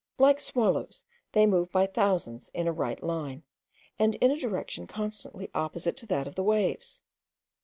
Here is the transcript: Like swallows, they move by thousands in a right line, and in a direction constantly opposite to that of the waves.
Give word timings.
Like 0.17 0.39
swallows, 0.39 1.05
they 1.31 1.45
move 1.45 1.71
by 1.71 1.85
thousands 1.85 2.49
in 2.55 2.67
a 2.67 2.71
right 2.71 3.03
line, 3.03 3.43
and 3.99 4.15
in 4.15 4.31
a 4.31 4.39
direction 4.39 4.87
constantly 4.87 5.51
opposite 5.53 5.95
to 5.97 6.07
that 6.07 6.25
of 6.25 6.33
the 6.33 6.41
waves. 6.41 7.03